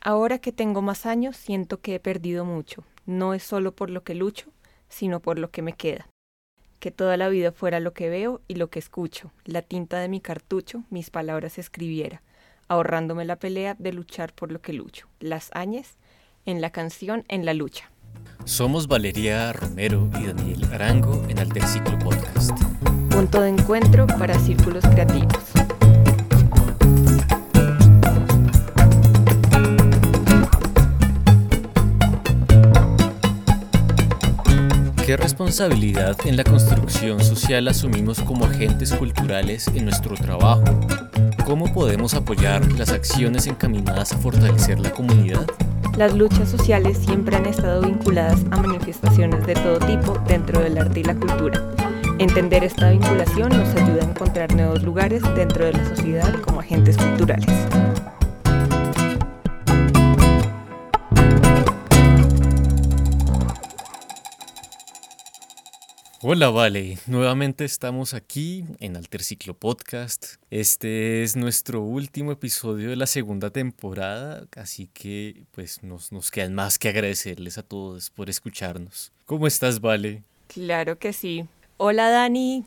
[0.00, 2.84] Ahora que tengo más años, siento que he perdido mucho.
[3.06, 4.50] No es solo por lo que lucho,
[4.88, 6.08] sino por lo que me queda.
[6.78, 10.08] Que toda la vida fuera lo que veo y lo que escucho, la tinta de
[10.08, 12.22] mi cartucho, mis palabras escribiera,
[12.68, 15.08] ahorrándome la pelea de luchar por lo que lucho.
[15.18, 15.96] Las añes,
[16.46, 17.90] en la canción, en la lucha.
[18.44, 22.52] Somos Valeria Romero y Daniel Arango en Alterciclo Podcast.
[23.10, 25.57] Punto de encuentro para círculos creativos.
[35.08, 40.64] ¿Qué responsabilidad en la construcción social asumimos como agentes culturales en nuestro trabajo?
[41.46, 45.46] ¿Cómo podemos apoyar las acciones encaminadas a fortalecer la comunidad?
[45.96, 51.00] Las luchas sociales siempre han estado vinculadas a manifestaciones de todo tipo dentro del arte
[51.00, 51.58] y la cultura.
[52.18, 56.98] Entender esta vinculación nos ayuda a encontrar nuevos lugares dentro de la sociedad como agentes
[56.98, 57.48] culturales.
[66.30, 66.98] Hola, Vale.
[67.06, 70.34] Nuevamente estamos aquí en Alterciclo Podcast.
[70.50, 76.54] Este es nuestro último episodio de la segunda temporada, así que pues nos, nos quedan
[76.54, 79.10] más que agradecerles a todos por escucharnos.
[79.24, 80.22] ¿Cómo estás, Vale?
[80.48, 81.46] Claro que sí.
[81.78, 82.66] Hola, Dani.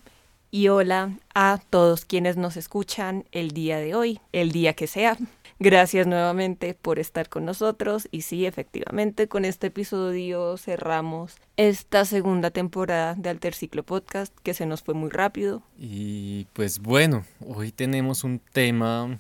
[0.50, 5.20] Y hola a todos quienes nos escuchan el día de hoy, el día que sea.
[5.64, 12.50] Gracias nuevamente por estar con nosotros y sí, efectivamente, con este episodio cerramos esta segunda
[12.50, 15.62] temporada de Alterciclo Podcast que se nos fue muy rápido.
[15.78, 19.20] Y pues bueno, hoy tenemos un tema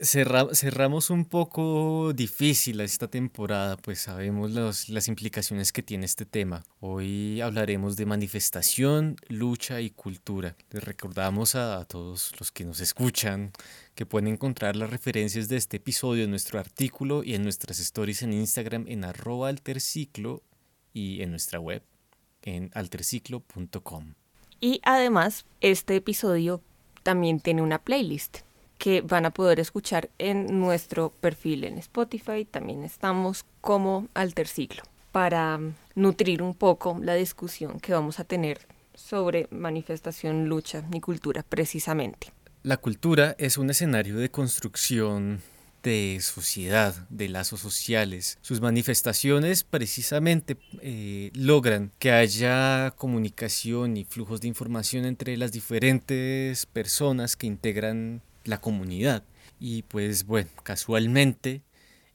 [0.00, 6.64] cerramos un poco difícil esta temporada, pues sabemos las implicaciones que tiene este tema.
[6.80, 10.56] Hoy hablaremos de manifestación, lucha y cultura.
[10.70, 13.52] Les recordamos a, todos los que nos escuchan
[13.94, 18.22] que pueden encontrar las referencias de este episodio en nuestro artículo y en nuestras stories
[18.22, 20.42] en Instagram en arroba alterciclo
[20.92, 21.82] y en nuestra web
[22.42, 24.14] en alterciclo.com.
[24.60, 26.62] Y además, este episodio
[27.02, 28.38] también tiene una playlist
[28.82, 32.44] que van a poder escuchar en nuestro perfil en Spotify.
[32.44, 34.82] También estamos como Alterciclo
[35.12, 35.60] para
[35.94, 42.32] nutrir un poco la discusión que vamos a tener sobre manifestación, lucha y cultura precisamente.
[42.64, 45.42] La cultura es un escenario de construcción
[45.84, 48.36] de sociedad, de lazos sociales.
[48.40, 56.66] Sus manifestaciones precisamente eh, logran que haya comunicación y flujos de información entre las diferentes
[56.66, 59.24] personas que integran la comunidad.
[59.58, 61.62] Y pues bueno, casualmente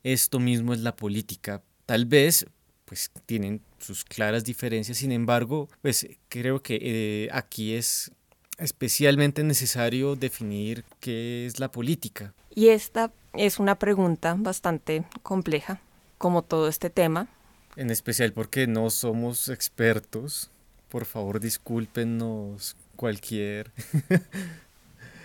[0.03, 1.61] esto mismo es la política.
[1.85, 2.45] Tal vez
[2.85, 8.11] pues tienen sus claras diferencias, sin embargo, pues creo que eh, aquí es
[8.57, 12.33] especialmente necesario definir qué es la política.
[12.55, 15.81] Y esta es una pregunta bastante compleja,
[16.17, 17.27] como todo este tema.
[17.75, 20.49] En especial porque no somos expertos.
[20.89, 23.71] Por favor, discúlpenos cualquier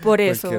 [0.02, 0.50] Por eso,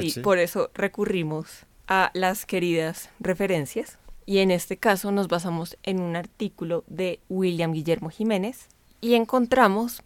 [0.00, 3.98] sí, por eso recurrimos a las queridas referencias.
[4.24, 8.68] Y en este caso nos basamos en un artículo de William Guillermo Jiménez
[9.00, 10.02] y encontramos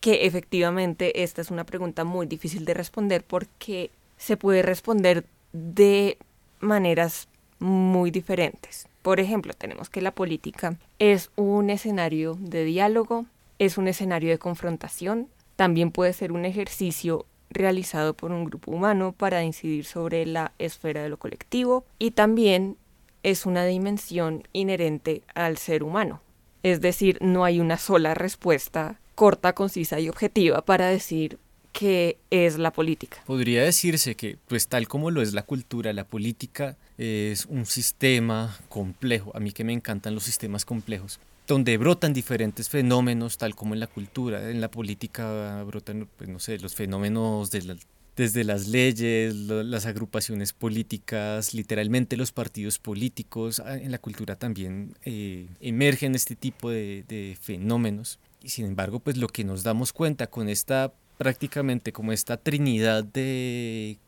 [0.00, 6.18] que efectivamente esta es una pregunta muy difícil de responder porque se puede responder de
[6.60, 7.26] maneras
[7.58, 8.86] muy diferentes.
[9.02, 13.26] Por ejemplo, tenemos que la política es un escenario de diálogo,
[13.58, 19.12] es un escenario de confrontación, también puede ser un ejercicio realizado por un grupo humano
[19.12, 22.76] para incidir sobre la esfera de lo colectivo y también
[23.22, 26.20] es una dimensión inherente al ser humano.
[26.62, 31.38] Es decir, no hay una sola respuesta corta, concisa y objetiva para decir
[31.72, 33.22] qué es la política.
[33.26, 38.56] Podría decirse que, pues tal como lo es la cultura, la política es un sistema
[38.68, 39.32] complejo.
[39.34, 43.80] A mí que me encantan los sistemas complejos donde brotan diferentes fenómenos, tal como en
[43.80, 49.86] la cultura, en la política brotan, pues, no sé, los fenómenos desde las leyes, las
[49.86, 56.70] agrupaciones políticas, literalmente los partidos políticos, ah, en la cultura también eh, emergen este tipo
[56.70, 58.18] de, de fenómenos.
[58.42, 63.04] Y sin embargo, pues lo que nos damos cuenta con esta prácticamente como esta trinidad
[63.04, 63.98] de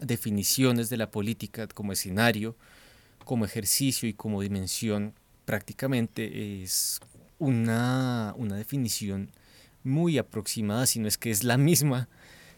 [0.00, 2.56] definiciones de la política como escenario,
[3.24, 5.14] como ejercicio y como dimensión
[5.46, 7.00] prácticamente es
[7.38, 9.30] una, definición
[9.82, 12.08] muy aproximada, si no es que es la misma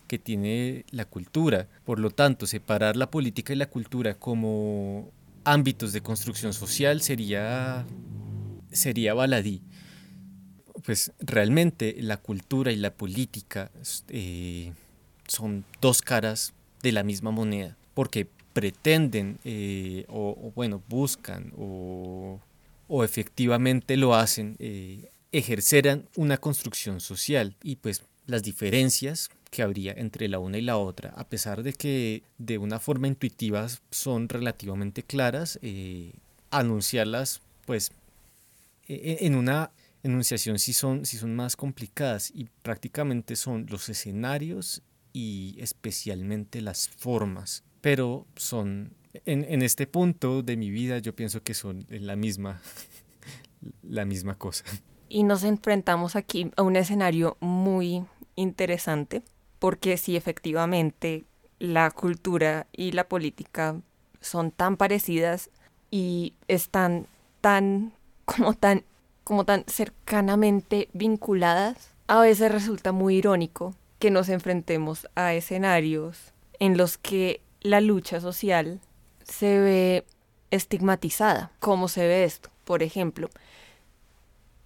[0.09, 1.69] que tiene la cultura.
[1.85, 5.13] Por lo tanto, separar la política y la cultura como
[5.45, 7.87] ámbitos de construcción social sería,
[8.73, 9.63] sería baladí.
[10.85, 13.71] Pues realmente la cultura y la política
[14.09, 14.73] eh,
[15.27, 22.41] son dos caras de la misma moneda, porque pretenden eh, o, bueno, buscan o,
[23.05, 27.57] efectivamente lo hacen, eh, ejerceran una construcción social.
[27.63, 31.73] Y pues las diferencias que habría entre la una y la otra, a pesar de
[31.73, 36.13] que de una forma intuitiva son relativamente claras, eh,
[36.51, 37.93] anunciarlas pues
[38.87, 39.71] e, e, en una
[40.03, 44.83] enunciación sí son, sí son más complicadas y prácticamente son los escenarios
[45.13, 48.93] y especialmente las formas, pero son
[49.27, 52.61] en, en este punto de mi vida yo pienso que son la misma,
[53.83, 54.65] la misma cosa.
[55.09, 58.05] Y nos enfrentamos aquí a un escenario muy
[58.37, 59.23] interesante,
[59.59, 61.25] porque si efectivamente
[61.59, 63.81] la cultura y la política
[64.21, 65.51] son tan parecidas
[65.91, 67.07] y están
[67.41, 67.93] tan
[68.25, 68.85] como tan
[69.25, 76.79] como tan cercanamente vinculadas, a veces resulta muy irónico que nos enfrentemos a escenarios en
[76.79, 78.81] los que la lucha social
[79.29, 80.05] se ve
[80.51, 81.53] estigmatizada.
[81.61, 82.51] ¿Cómo se ve esto?
[82.65, 83.29] Por ejemplo,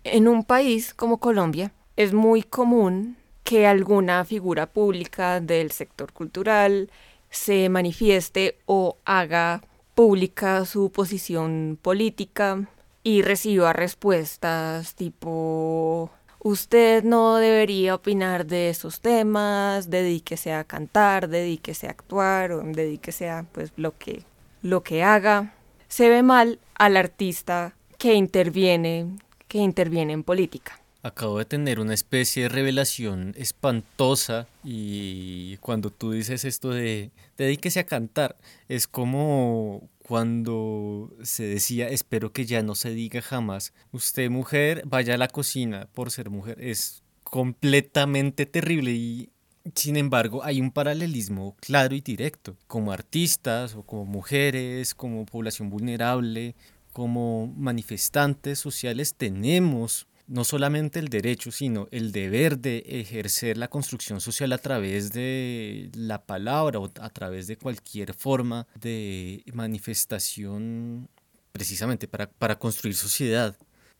[0.04, 6.90] en un país como Colombia es muy común que alguna figura pública del sector cultural
[7.30, 9.62] se manifieste o haga
[9.94, 12.68] pública su posición política
[13.02, 21.88] y reciba respuestas tipo usted no debería opinar de esos temas, dedíquese a cantar, dedíquese
[21.88, 24.24] a actuar o dedíquese a pues lo que
[24.62, 25.54] lo que haga.
[25.88, 29.18] Se ve mal al artista que interviene,
[29.48, 30.78] que interviene en política.
[31.04, 37.80] Acabo de tener una especie de revelación espantosa y cuando tú dices esto de dedíquese
[37.80, 38.36] a cantar,
[38.68, 45.14] es como cuando se decía, espero que ya no se diga jamás, usted mujer, vaya
[45.14, 49.31] a la cocina por ser mujer, es completamente terrible y
[49.74, 55.70] sin embargo hay un paralelismo claro y directo, como artistas o como mujeres, como población
[55.70, 56.54] vulnerable,
[56.92, 64.20] como manifestantes sociales tenemos no solamente el derecho, sino el deber de ejercer la construcción
[64.20, 71.08] social a través de la palabra o a través de cualquier forma de manifestación
[71.52, 73.56] precisamente para, para construir sociedad.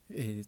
[0.09, 0.45] Eh,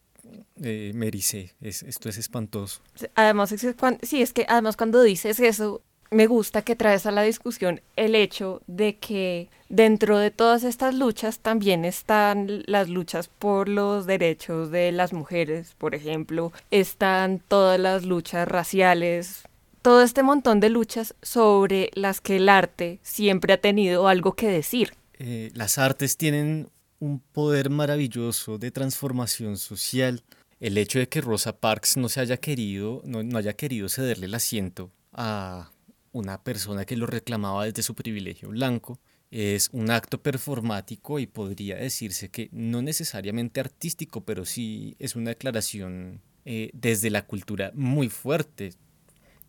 [0.62, 2.80] eh Merice, es, esto es espantoso.
[3.14, 3.54] Además,
[4.02, 8.14] sí, es que además cuando dices eso, me gusta que traes a la discusión el
[8.14, 14.70] hecho de que dentro de todas estas luchas también están las luchas por los derechos
[14.70, 19.42] de las mujeres, por ejemplo, están todas las luchas raciales,
[19.82, 24.48] todo este montón de luchas sobre las que el arte siempre ha tenido algo que
[24.48, 24.94] decir.
[25.18, 26.68] Eh, las artes tienen
[27.04, 30.22] un poder maravilloso de transformación social.
[30.58, 34.34] El hecho de que Rosa Parks no se haya querido, no haya querido cederle el
[34.34, 35.70] asiento a
[36.12, 38.98] una persona que lo reclamaba desde su privilegio blanco.
[39.30, 45.30] Es un acto performático y podría decirse que no necesariamente artístico, pero sí es una
[45.30, 48.72] declaración eh, desde la cultura muy fuerte.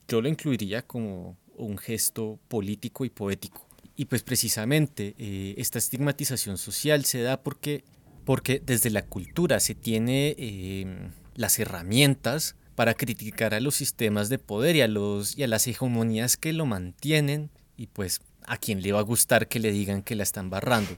[0.10, 3.66] Yo lo incluiría como un gesto político y poético.
[3.96, 7.84] Y pues precisamente eh, esta estigmatización social se da porque,
[8.26, 14.38] porque desde la cultura se tiene eh, las herramientas para criticar a los sistemas de
[14.38, 18.82] poder y a, los, y a las hegemonías que lo mantienen y pues a quien
[18.82, 20.92] le va a gustar que le digan que la están barrando.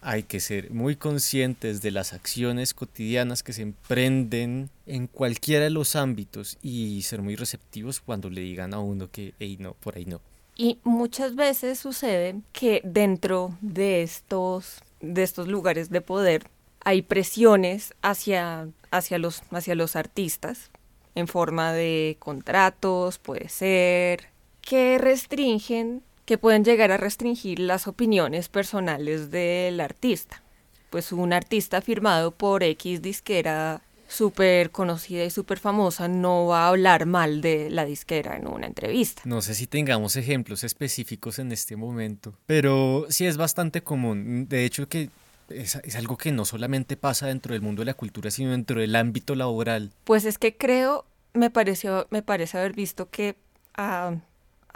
[0.00, 5.70] Hay que ser muy conscientes de las acciones cotidianas que se emprenden en cualquiera de
[5.70, 9.96] los ámbitos y ser muy receptivos cuando le digan a uno que, hey, no, por
[9.96, 10.20] ahí no.
[10.56, 16.48] Y muchas veces sucede que dentro de estos, de estos lugares de poder
[16.82, 20.70] hay presiones hacia, hacia, los, hacia los artistas
[21.14, 24.28] en forma de contratos, puede ser,
[24.62, 30.42] que restringen, que pueden llegar a restringir las opiniones personales del artista.
[30.90, 36.68] Pues un artista firmado por X disquera súper conocida y súper famosa no va a
[36.68, 39.22] hablar mal de la disquera en una entrevista.
[39.24, 44.48] No sé si tengamos ejemplos específicos en este momento, pero sí es bastante común.
[44.48, 45.10] De hecho que
[45.48, 48.96] es, algo que no solamente pasa dentro del mundo de la cultura, sino dentro del
[48.96, 49.92] ámbito laboral.
[50.04, 53.36] Pues es que creo, me pareció, me parece haber visto que
[53.74, 54.16] a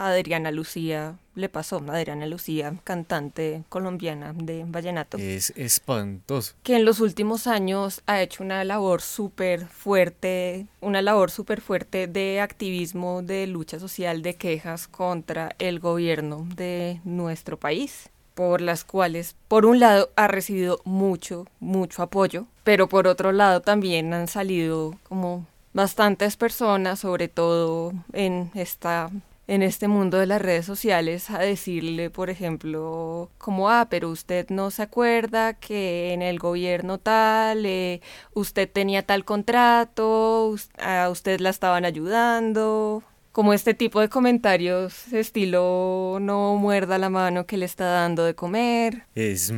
[0.07, 5.17] Adriana Lucía le pasó, Adriana Lucía, cantante colombiana de vallenato.
[5.17, 6.55] Es espantoso.
[6.63, 12.07] Que en los últimos años ha hecho una labor súper fuerte, una labor súper fuerte
[12.07, 18.85] de activismo, de lucha social, de quejas contra el gobierno de nuestro país por las
[18.85, 24.27] cuales, por un lado, ha recibido mucho, mucho apoyo, pero por otro lado también han
[24.27, 29.11] salido como bastantes personas, sobre todo en esta
[29.51, 34.47] en este mundo de las redes sociales a decirle, por ejemplo, como, ah, pero usted
[34.49, 37.99] no se acuerda que en el gobierno tal, eh,
[38.33, 43.03] usted tenía tal contrato, a usted la estaban ayudando,
[43.33, 48.35] como este tipo de comentarios estilo no muerda la mano que le está dando de
[48.35, 49.03] comer.
[49.15, 49.51] Es,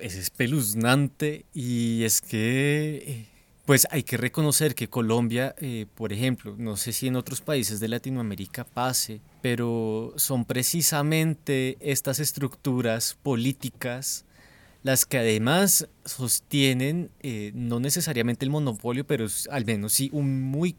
[0.00, 3.26] es espeluznante y es que
[3.66, 7.80] pues hay que reconocer que Colombia, eh, por ejemplo, no sé si en otros países
[7.80, 14.24] de Latinoamérica pase, pero son precisamente estas estructuras políticas
[14.82, 20.76] las que además sostienen eh, no necesariamente el monopolio, pero al menos sí un muy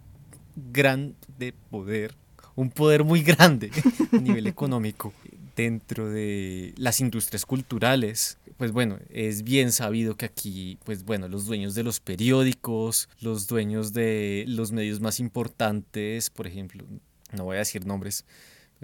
[0.74, 2.15] grande poder,
[2.55, 3.69] un poder muy grande
[4.12, 5.13] a nivel económico
[5.55, 8.39] dentro de las industrias culturales.
[8.57, 13.45] Pues bueno, es bien sabido que aquí, pues bueno, los dueños de los periódicos, los
[13.45, 16.84] dueños de los medios más importantes, por ejemplo,
[17.31, 18.25] no voy a decir nombres,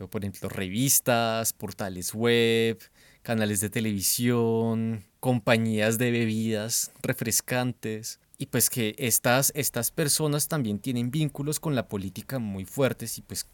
[0.09, 2.79] por ejemplo, revistas, portales web,
[3.21, 11.11] canales de televisión, compañías de bebidas refrescantes, y pues que estas, estas personas también tienen
[11.11, 13.45] vínculos con la política muy fuertes y pues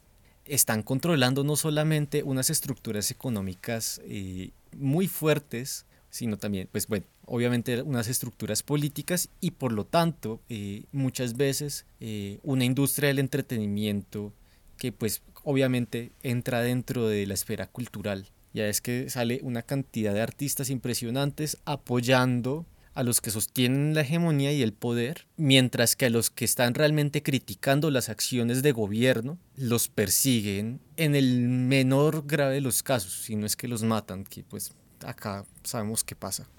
[0.45, 7.81] están controlando no solamente unas estructuras económicas eh, muy fuertes, sino también, pues bueno, obviamente
[7.81, 14.31] unas estructuras políticas y por lo tanto eh, muchas veces eh, una industria del entretenimiento
[14.77, 18.27] que pues obviamente entra dentro de la esfera cultural.
[18.53, 22.65] Ya es que sale una cantidad de artistas impresionantes apoyando
[22.97, 26.73] a los que sostienen la hegemonía y el poder, mientras que a los que están
[26.73, 33.13] realmente criticando las acciones de gobierno los persiguen en el menor grave de los casos,
[33.13, 34.73] si no es que los matan, que pues
[35.05, 36.49] acá sabemos qué pasa.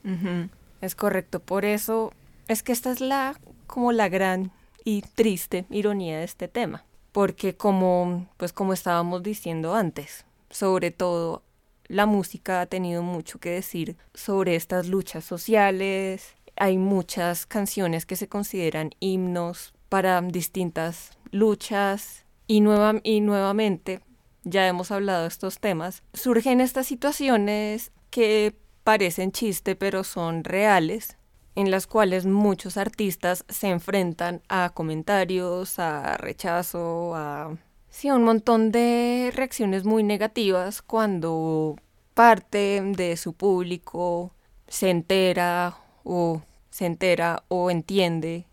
[0.81, 2.13] Es correcto, por eso
[2.47, 3.35] es que esta es la
[3.67, 4.53] como la gran
[4.85, 11.43] y triste ironía de este tema, porque como pues como estábamos diciendo antes, sobre todo
[11.89, 16.35] la música ha tenido mucho que decir sobre estas luchas sociales.
[16.57, 24.01] Hay muchas canciones que se consideran himnos para distintas luchas y, nueva, y nuevamente,
[24.45, 31.18] ya hemos hablado de estos temas, surgen estas situaciones que parecen chiste pero son reales,
[31.59, 37.57] en las cuales muchos artistas se enfrentan a comentarios, a rechazo, a
[37.91, 41.75] Sí, un montón de reacciones muy negativas cuando
[42.15, 44.33] parte de su público
[44.69, 48.47] se entera o se entera o entiende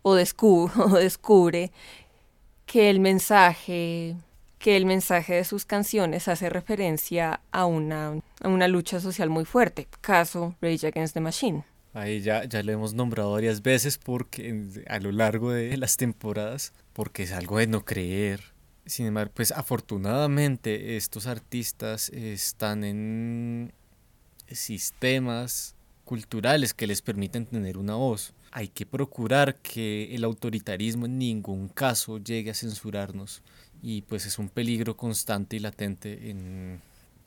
[0.00, 1.70] o descubre, o descubre
[2.64, 4.16] que el mensaje
[4.58, 9.44] que el mensaje de sus canciones hace referencia a una, a una lucha social muy
[9.44, 9.86] fuerte.
[10.00, 11.62] Caso Rage Against the Machine.
[11.98, 16.72] Ahí ya, ya lo hemos nombrado varias veces porque a lo largo de las temporadas,
[16.92, 18.40] porque es algo de no creer
[18.88, 23.72] sin embargo, pues afortunadamente estos artistas están en
[24.50, 25.74] sistemas
[26.06, 28.32] culturales que les permiten tener una voz.
[28.50, 33.42] Hay que procurar que el autoritarismo en ningún caso llegue a censurarnos
[33.82, 36.80] y pues es un peligro constante y latente en,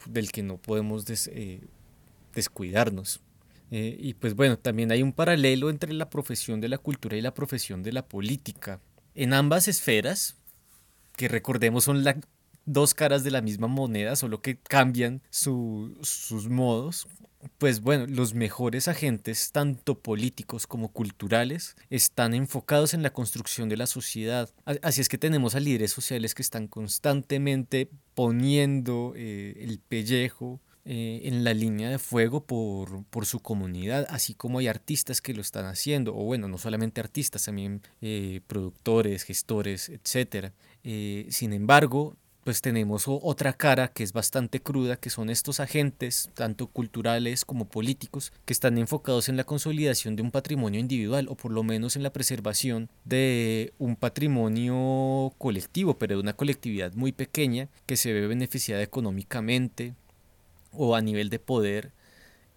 [0.08, 1.62] del que no podemos eh,
[2.34, 3.22] descuidarnos.
[3.72, 7.22] Eh, y pues bueno, también hay un paralelo entre la profesión de la cultura y
[7.22, 8.82] la profesión de la política.
[9.16, 10.36] En ambas esferas,
[11.16, 12.18] que recordemos son las
[12.66, 17.08] dos caras de la misma moneda, solo que cambian sus modos.
[17.58, 23.78] Pues bueno, los mejores agentes, tanto políticos como culturales, están enfocados en la construcción de
[23.78, 24.54] la sociedad.
[24.84, 31.22] Así es que tenemos a líderes sociales que están constantemente poniendo eh, el pellejo eh,
[31.26, 35.42] en la línea de fuego por, por, su comunidad, así como hay artistas que lo
[35.42, 40.52] están haciendo, o bueno, no solamente artistas, también eh, productores, gestores, etc.
[40.84, 46.30] Eh, sin embargo, pues tenemos otra cara que es bastante cruda, que son estos agentes,
[46.34, 51.36] tanto culturales como políticos, que están enfocados en la consolidación de un patrimonio individual o
[51.36, 57.12] por lo menos en la preservación de un patrimonio colectivo, pero de una colectividad muy
[57.12, 59.94] pequeña que se ve beneficiada económicamente
[60.72, 61.92] o a nivel de poder,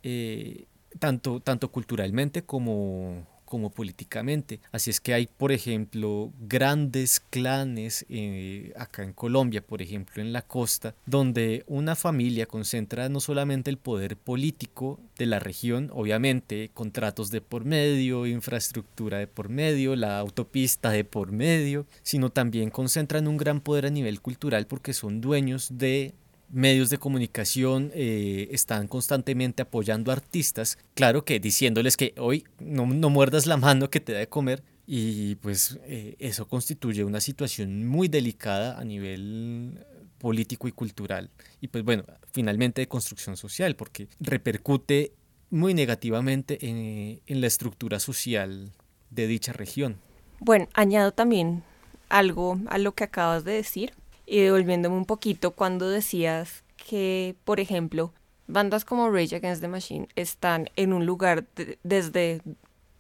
[0.02, 0.64] eh,
[0.99, 4.59] tanto, tanto culturalmente como, como políticamente.
[4.73, 10.33] Así es que hay, por ejemplo, grandes clanes eh, acá en Colombia, por ejemplo, en
[10.33, 16.71] la costa, donde una familia concentra no solamente el poder político de la región, obviamente,
[16.75, 22.71] contratos de por medio, infraestructura de por medio, la autopista de por medio, sino también
[22.71, 26.14] concentran un gran poder a nivel cultural porque son dueños de
[26.54, 32.87] medios de comunicación eh, están constantemente apoyando a artistas, claro que diciéndoles que hoy no,
[32.87, 37.87] muerdas la mano que te da de comer y pues eh, eso constituye una situación
[37.88, 39.84] muy delicada a nivel
[40.18, 41.30] político y cultural.
[41.61, 45.12] Y pues bueno, finalmente de construcción social, porque repercute
[45.50, 48.73] muy negativamente en, en la estructura social
[49.11, 49.96] de dicha región.
[50.40, 51.62] Bueno, añado también
[52.08, 53.92] algo a lo que acabas de decir
[54.26, 58.12] y devolviéndome un poquito cuando decías que, por ejemplo,
[58.47, 61.45] bandas como Rage Against the Machine están en un lugar
[61.83, 62.43] desde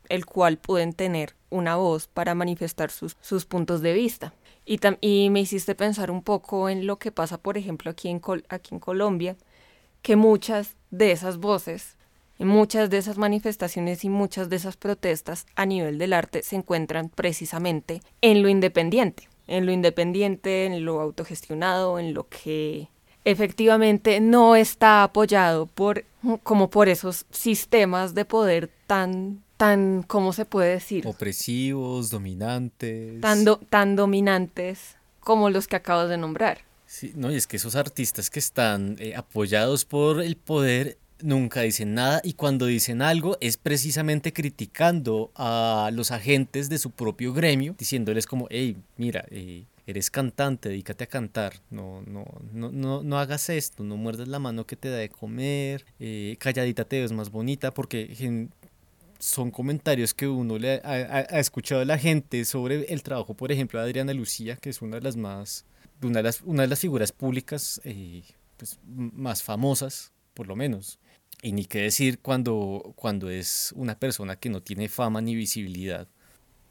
[0.08, 4.34] el cual pueden tener una voz para manifestar sus, sus puntos de vista.
[4.66, 8.20] Y, y, me hiciste pensar un poco en lo que pasa, por ejemplo, aquí en,
[8.48, 9.36] aquí en Colombia,
[10.02, 11.96] que muchas de esas voces,
[12.38, 17.08] muchas de esas manifestaciones y muchas de esas protestas a nivel del arte se encuentran
[17.08, 22.88] precisamente en lo independiente, en lo independiente, en lo autogestionado, en lo que
[23.24, 26.04] efectivamente no está apoyado por
[26.42, 33.20] como por esos sistemas de poder tan tan cómo se puede decir opresivos dominantes.
[33.20, 36.58] Tan, tan dominantes como los que acabas de nombrar.
[36.86, 41.62] Sí no y es que esos artistas que están eh, apoyados por el poder nunca
[41.62, 47.32] dicen nada y cuando dicen algo es precisamente criticando a los agentes de su propio
[47.32, 53.02] gremio diciéndoles como hey mira eh, eres cantante, dedícate a cantar, no, no, no, no,
[53.02, 57.00] no hagas esto, no muerdas la mano que te da de comer, eh, calladita te
[57.00, 58.48] ves más bonita, porque
[59.18, 63.84] son comentarios que uno ha, escuchado a la gente sobre el trabajo, por ejemplo, de
[63.84, 65.66] Adriana Lucía, que es una de las más,
[66.02, 68.22] una de las, una de las figuras públicas eh,
[68.56, 70.98] pues, más famosas, por lo menos.
[71.44, 76.08] Y ni qué decir cuando, cuando es una persona que no tiene fama ni visibilidad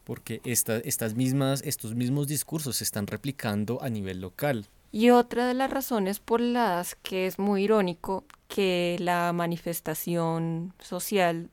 [0.03, 4.67] porque estas mismas, estos mismos discursos se están replicando a nivel local.
[4.91, 11.49] Y otra de las razones por las que es muy irónico que la manifestación social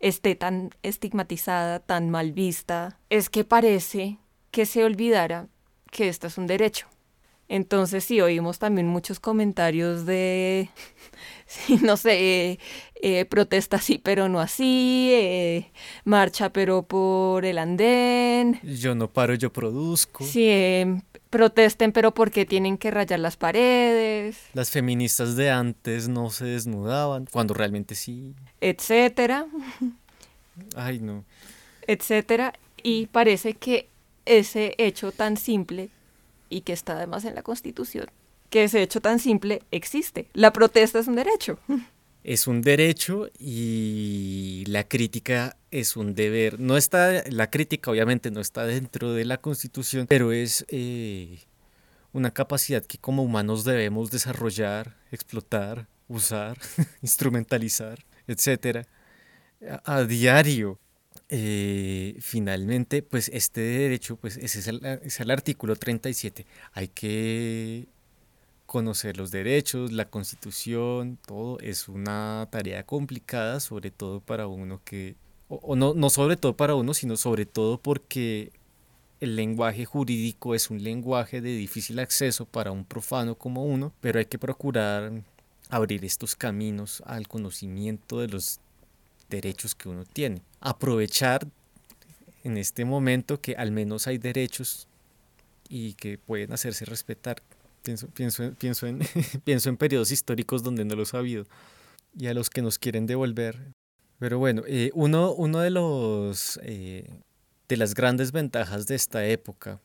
[0.00, 4.18] esté tan estigmatizada, tan mal vista, es que parece
[4.50, 5.48] que se olvidara
[5.90, 6.88] que esto es un derecho.
[7.48, 10.70] Entonces sí, oímos también muchos comentarios de,
[11.82, 12.58] no sé,
[12.94, 15.70] eh, protesta sí pero no así, eh,
[16.04, 18.60] marcha pero por el andén.
[18.62, 20.24] Yo no paro, yo produzco.
[20.24, 24.38] Sí, em, protesten pero porque tienen que rayar las paredes.
[24.54, 28.34] Las feministas de antes no se desnudaban, cuando realmente sí.
[28.60, 29.46] Etcétera.
[30.76, 31.24] Ay, no.
[31.86, 32.54] Etcétera.
[32.82, 33.88] Y parece que
[34.24, 35.90] ese hecho tan simple
[36.48, 38.06] y que está además en la Constitución,
[38.50, 40.28] que ese hecho tan simple existe.
[40.32, 41.58] La protesta es un derecho.
[42.22, 46.58] Es un derecho y la crítica es un deber.
[46.58, 51.40] No está, la crítica obviamente no está dentro de la Constitución, pero es eh,
[52.12, 56.56] una capacidad que como humanos debemos desarrollar, explotar, usar,
[57.02, 58.86] instrumentalizar, etcétera,
[59.84, 60.78] a diario.
[61.30, 66.46] Eh, finalmente, pues este derecho, pues ese es el, es el artículo 37.
[66.72, 67.88] Hay que
[68.66, 75.16] conocer los derechos, la constitución, todo es una tarea complicada, sobre todo para uno que,
[75.48, 78.52] o, no, no sobre todo para uno, sino sobre todo porque
[79.20, 84.18] el lenguaje jurídico es un lenguaje de difícil acceso para un profano como uno, pero
[84.18, 85.12] hay que procurar
[85.70, 88.60] abrir estos caminos al conocimiento de los
[89.28, 90.42] derechos que uno tiene.
[90.60, 91.46] Aprovechar
[92.42, 94.86] en este momento que al menos hay derechos
[95.68, 97.42] y que pueden hacerse respetar.
[97.82, 99.00] Pienso, pienso, pienso, en,
[99.44, 101.46] pienso en periodos históricos donde no los ha habido
[102.18, 103.72] y a los que nos quieren devolver.
[104.18, 107.10] Pero bueno, eh, uno, uno de los eh,
[107.68, 109.80] de las grandes ventajas de esta época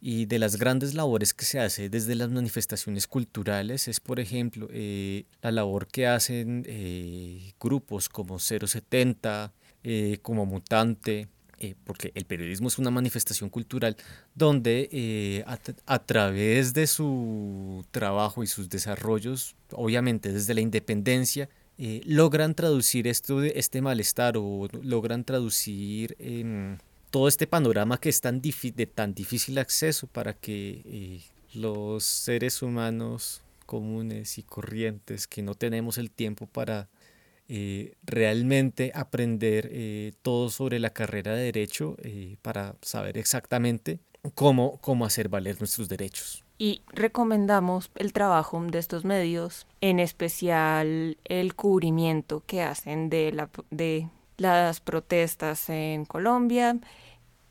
[0.00, 4.68] y de las grandes labores que se hace desde las manifestaciones culturales es, por ejemplo,
[4.70, 9.52] eh, la labor que hacen eh, grupos como 070,
[9.84, 11.28] eh, como Mutante,
[11.84, 13.94] porque el periodismo es una manifestación cultural
[14.34, 15.44] donde
[15.84, 21.50] a, través de su trabajo y sus desarrollos, obviamente desde la independencia,
[22.06, 26.16] logran traducir esto, este malestar o logran traducir
[27.10, 31.20] todo este panorama que es tan de tan difícil acceso para que eh,
[31.52, 36.88] los seres humanos comunes y corrientes que no tenemos el tiempo para
[37.48, 41.96] eh, realmente aprender eh, todo sobre la carrera de derecho
[42.42, 43.98] para saber exactamente
[44.34, 46.44] cómo, cómo hacer valer nuestros derechos.
[46.58, 53.48] Y recomendamos el trabajo de estos medios, en especial el cubrimiento que hacen de, la,
[53.70, 54.08] de
[54.40, 56.78] las protestas en Colombia.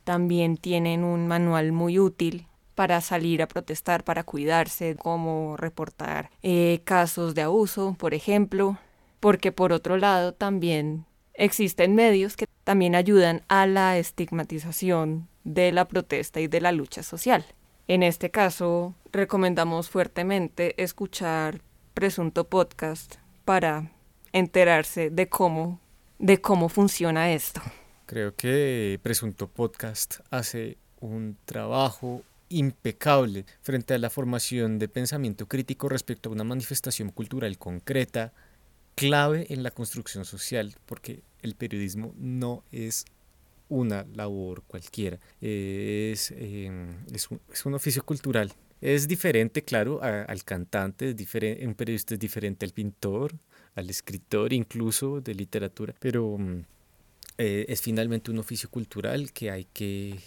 [0.03, 6.81] También tienen un manual muy útil para salir a protestar, para cuidarse, cómo reportar eh,
[6.85, 8.77] casos de abuso, por ejemplo,
[9.19, 15.87] porque por otro lado también existen medios que también ayudan a la estigmatización de la
[15.87, 17.45] protesta y de la lucha social.
[17.87, 21.61] En este caso, recomendamos fuertemente escuchar
[21.93, 23.91] Presunto Podcast para
[24.31, 25.79] enterarse de cómo,
[26.19, 27.61] de cómo funciona esto.
[28.05, 35.87] Creo que Presunto Podcast hace un trabajo impecable frente a la formación de pensamiento crítico
[35.87, 38.33] respecto a una manifestación cultural concreta,
[38.95, 43.05] clave en la construcción social, porque el periodismo no es
[43.69, 47.29] una labor cualquiera, es, em, es,
[47.65, 48.51] un, oficio cultural.
[48.81, 53.35] Es diferente, claro, al cantante, es un periodista es diferente al pintor,
[53.79, 56.63] al escritor incluso de literatura, pero mm,
[57.37, 60.19] eh, es finalmente un oficio cultural que hay que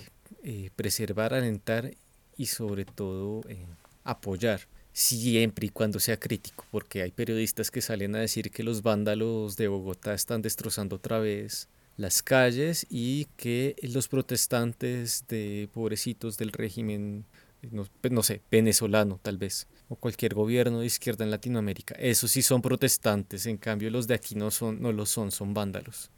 [0.43, 1.93] eh, preservar, alentar
[2.37, 3.67] y sobre todo eh,
[4.05, 4.62] apoyar
[4.93, 9.57] siempre y cuando sea crítico, porque hay periodistas que salen a decir que los vándalos
[9.57, 16.53] de Bogotá están destrozando otra vez las calles y que los protestantes de pobrecitos del
[16.53, 17.25] régimen,
[17.71, 22.31] no, pues, no, sé, venezolano tal vez, o cualquier gobierno de izquierda en Latinoamérica, esos
[22.31, 26.11] sí son protestantes, en cambio los de aquí no, son, no lo son, son vándalos.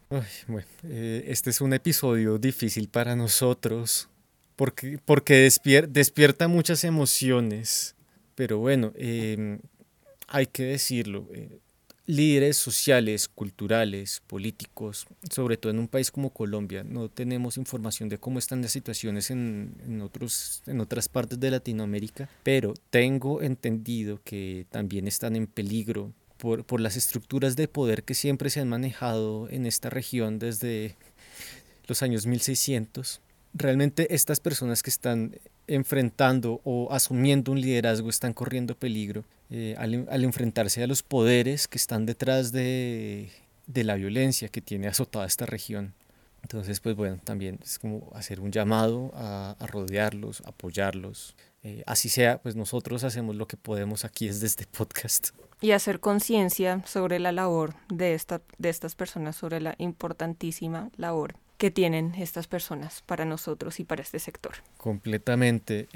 [0.47, 4.09] bueno, eh, este es un episodio difícil para nosotros
[4.55, 5.51] porque, porque
[5.89, 7.97] despierta muchas emociones,
[8.37, 9.59] pero bueno, em,
[10.29, 11.29] hay que decirlo.
[11.35, 11.59] Eh,
[12.07, 18.19] líderes sociales, culturales, políticos, sobre todo en un país como Colombia, no tenemos información de
[18.19, 24.21] cómo están las situaciones en, en, otros, en otras partes de Latinoamérica, pero tengo entendido
[24.25, 28.69] que también están en peligro por, por las estructuras de poder que siempre se han
[28.69, 30.97] manejado en esta región desde
[31.87, 33.21] los años 1600
[33.55, 35.37] realmente estas personas que están
[35.67, 39.25] enfrentando o asumiendo un liderazgo están corriendo peligro
[39.57, 43.31] eh, al, enfrentarse a los poderes que están detrás de,
[43.73, 45.95] la violencia que tiene azotada esta región.
[46.43, 51.37] Entonces, pues bueno, también es como hacer un llamado a, rodearlos, apoyarlos.
[51.63, 55.29] Eh, así sea, pues nosotros hacemos lo que podemos aquí desde este podcast.
[55.61, 61.37] Y hacer conciencia sobre la labor de, esta, de estas personas, sobre la importantísima labor
[61.65, 64.57] que tienen estas personas para nosotros y para este sector.
[64.77, 65.89] Completamente.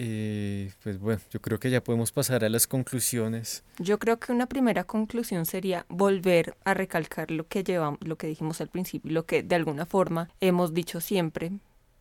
[0.82, 3.64] pues bueno, yo creo que ya podemos pasar a las conclusiones.
[3.78, 8.28] Yo creo que una primera conclusión sería volver a recalcar lo que llevamos, lo que
[8.28, 11.52] dijimos al principio, lo que de alguna forma hemos dicho siempre,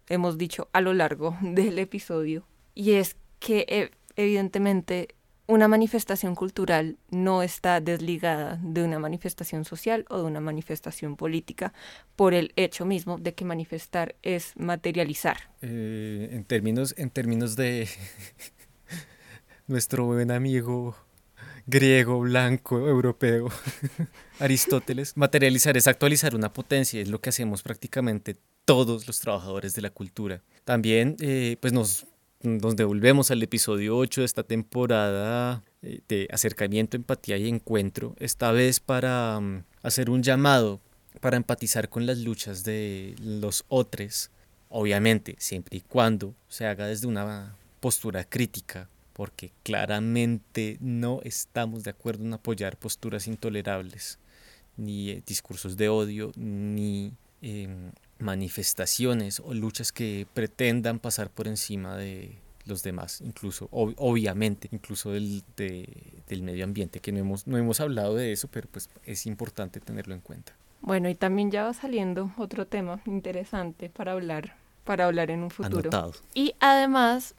[0.07, 5.09] hemos dicho a lo largo del episodio, y es que eh, evidentemente
[5.47, 11.73] una manifestación cultural no está desligada de una manifestación social o de una manifestación política
[12.15, 15.37] por el hecho mismo de que manifestar es materializar.
[15.61, 17.87] Eh, en, términos, en términos de
[19.67, 20.95] nuestro buen amigo
[21.65, 23.49] griego, blanco, europeo,
[24.39, 29.81] Aristóteles, materializar es actualizar una potencia, es lo que hacemos prácticamente todos los trabajadores de
[29.81, 30.41] la cultura.
[30.65, 32.05] También eh, pues nos
[32.41, 38.51] nos devolvemos al episodio 8 de esta temporada eh, de acercamiento, empatía y encuentro, esta
[38.51, 40.81] vez para mm, hacer un llamado
[41.19, 44.29] para empatizar con las luchas de los otros,
[44.69, 51.89] obviamente siempre y cuando se haga desde una postura crítica, porque claramente no estamos de
[51.89, 54.19] acuerdo en apoyar posturas intolerables,
[54.75, 61.97] ni eh, discursos de odio, ni em, manifestaciones o luchas que pretendan pasar por encima
[61.97, 67.79] de los demás, incluso obviamente, incluso del, del medio ambiente, que no hemos, no hemos
[67.79, 70.53] hablado de eso, pero pues es importante tenerlo en cuenta.
[70.81, 75.49] Bueno, y también ya va saliendo otro tema interesante para hablar, para hablar en un
[75.49, 75.89] futuro.
[76.33, 77.35] Y además,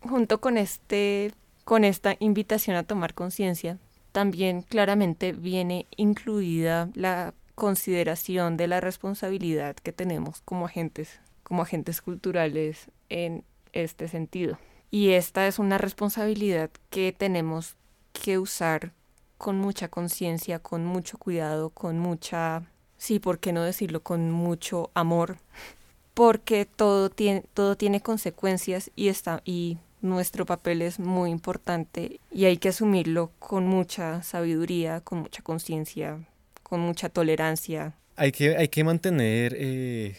[0.00, 1.32] junto con este,
[1.64, 3.78] con esta invitación a tomar conciencia,
[4.12, 12.00] también claramente viene incluida la consideración de la responsabilidad que tenemos como agentes, como agentes
[12.00, 14.58] culturales en este sentido.
[14.90, 17.76] Y esta es una responsabilidad que tenemos
[18.12, 18.92] que usar
[19.38, 22.62] con mucha conciencia, con mucho cuidado, con mucha,
[22.96, 24.02] sí, ¿por qué no decirlo?
[24.02, 25.38] Con mucho amor,
[26.14, 32.44] porque todo tiene, todo tiene consecuencias y, está, y nuestro papel es muy importante y
[32.44, 36.20] hay que asumirlo con mucha sabiduría, con mucha conciencia,
[36.64, 37.94] con mucha tolerancia.
[38.16, 40.16] Hay que, hay que mantener eh,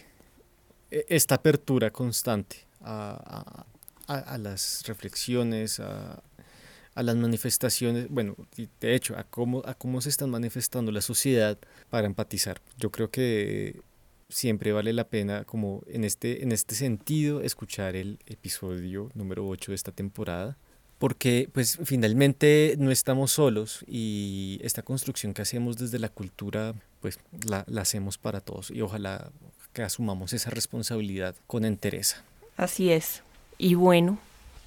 [0.90, 3.66] e, esta apertura constante a,
[4.08, 6.22] a, las reflexiones, a,
[6.94, 8.36] a, las manifestaciones, bueno,
[8.80, 11.58] de hecho, a cómo, a cómo se está manifestando la sociedad
[11.90, 12.62] para empatizar.
[12.78, 13.82] Yo creo que
[14.30, 19.72] siempre vale la pena, como en este, en este sentido, escuchar el episodio número 8
[19.72, 20.58] de esta temporada
[20.98, 27.20] porque pues finalmente no estamos solos y esta construcción que hacemos desde la cultura pues
[27.48, 29.30] la, hacemos para todos y ojalá
[29.74, 32.24] que asumamos esa responsabilidad con entereza.
[32.58, 33.24] Así es.
[33.58, 34.18] Y bueno,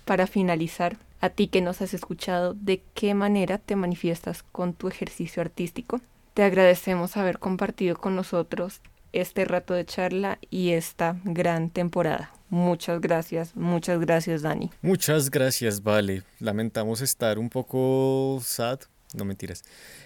[0.05, 4.87] para finalizar, A ti que nos has escuchado, ¿de qué manera te manifiestas con tu
[4.87, 6.01] ejercicio artístico?
[6.35, 8.81] Te agradecemos haber compartido con nosotros
[9.12, 12.31] este rato de charla y esta gran temporada.
[12.51, 14.71] Muchas gracias, muchas gracias Dani.
[14.83, 16.23] Muchas gracias, Vale.
[16.41, 18.81] Lamentamos estar un poco sad,
[19.15, 19.65] no mentiras.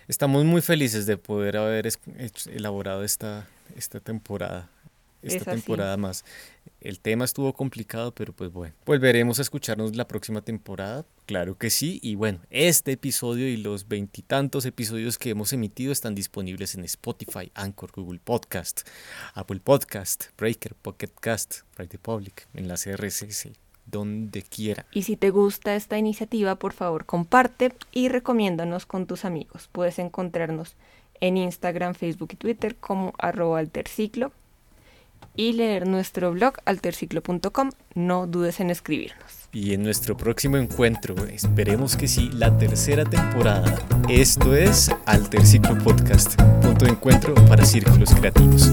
[0.09, 1.89] Estamos muy felices de poder haber
[2.53, 4.69] elaborado esta, esta temporada
[5.23, 6.25] esta temporada más.
[6.83, 11.71] El tema estuvo complicado, pero pues bueno, volveremos a escucharnos la próxima temporada, claro que
[11.71, 12.01] sí.
[12.03, 17.53] Y bueno, este episodio y los veintitantos episodios que hemos emitido están disponibles en Spotify,
[17.55, 18.81] Anchor, Google Podcast,
[19.35, 23.51] Apple Podcast, Breaker, Pocket Cast, Radio Public, en la CRSS,
[23.87, 24.85] donde quiera.
[24.91, 29.69] Y si te gusta esta iniciativa, por favor comparte y recomiéndanos con tus amigos.
[29.71, 30.75] Puedes encontrarnos
[31.21, 34.33] en Instagram, Facebook y Twitter como arroba alterciclo
[35.37, 37.71] y leer nuestro blog alterciclo.com.
[37.95, 39.49] No dudes en escribirnos.
[39.53, 43.79] Y en nuestro próximo encuentro, esperemos que sí, la tercera temporada.
[44.09, 48.71] Esto es Alterciclo Podcast, punto de encuentro para círculos creativos.